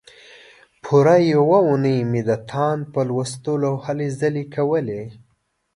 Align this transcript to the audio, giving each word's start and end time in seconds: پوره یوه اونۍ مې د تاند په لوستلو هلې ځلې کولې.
پوره 0.83 1.17
یوه 1.33 1.59
اونۍ 1.69 1.97
مې 2.11 2.21
د 2.29 2.31
تاند 2.49 2.81
په 2.93 2.99
لوستلو 3.09 3.71
هلې 3.85 4.07
ځلې 4.19 4.43
کولې. 4.55 5.03